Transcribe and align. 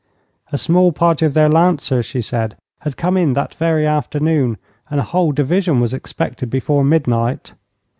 A 0.51 0.57
small 0.57 0.91
party 0.91 1.27
of 1.27 1.35
their 1.35 1.47
lancers, 1.47 2.07
she 2.07 2.21
said, 2.23 2.57
had 2.79 2.97
come 2.97 3.15
in 3.17 3.33
that 3.33 3.53
very 3.53 3.85
afternoon, 3.85 4.57
and 4.89 4.99
a 4.99 5.03
whole 5.03 5.31
division 5.31 5.79
was 5.79 5.93
expected 5.93 6.49
before 6.49 6.83
midnight. 6.83 7.53